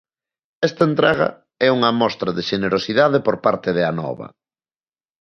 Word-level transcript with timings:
Esta 0.67 0.83
entrega 0.91 1.27
é 1.67 1.69
unha 1.77 1.91
mostra 2.01 2.29
de 2.37 2.45
xenerosidade 2.49 3.17
por 3.25 3.35
parte 3.45 3.69
de 3.77 3.83
Anova. 3.91 4.27